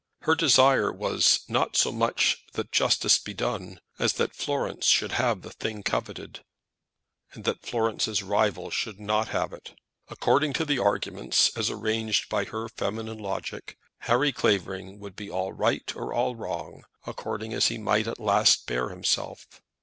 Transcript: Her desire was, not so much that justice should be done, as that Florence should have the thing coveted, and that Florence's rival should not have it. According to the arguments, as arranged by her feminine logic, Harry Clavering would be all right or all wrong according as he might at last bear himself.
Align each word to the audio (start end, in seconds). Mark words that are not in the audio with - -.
Her 0.21 0.33
desire 0.33 0.91
was, 0.91 1.41
not 1.47 1.77
so 1.77 1.91
much 1.91 2.43
that 2.53 2.71
justice 2.71 3.13
should 3.17 3.23
be 3.23 3.35
done, 3.35 3.79
as 3.99 4.13
that 4.13 4.35
Florence 4.35 4.87
should 4.87 5.11
have 5.11 5.43
the 5.43 5.51
thing 5.51 5.83
coveted, 5.83 6.43
and 7.33 7.43
that 7.43 7.61
Florence's 7.63 8.23
rival 8.23 8.71
should 8.71 8.99
not 8.99 9.27
have 9.27 9.53
it. 9.53 9.75
According 10.09 10.53
to 10.53 10.65
the 10.65 10.79
arguments, 10.79 11.55
as 11.55 11.69
arranged 11.69 12.29
by 12.29 12.45
her 12.45 12.67
feminine 12.67 13.19
logic, 13.19 13.77
Harry 13.99 14.31
Clavering 14.31 14.97
would 14.97 15.15
be 15.15 15.29
all 15.29 15.53
right 15.53 15.95
or 15.95 16.11
all 16.11 16.35
wrong 16.35 16.83
according 17.05 17.53
as 17.53 17.67
he 17.67 17.77
might 17.77 18.07
at 18.07 18.17
last 18.17 18.65
bear 18.65 18.89
himself. 18.89 19.45